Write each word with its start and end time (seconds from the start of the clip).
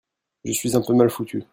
Je 0.45 0.51
suis 0.51 0.75
un 0.75 0.81
peu 0.81 0.95
mal 0.95 1.11
foutu. 1.11 1.43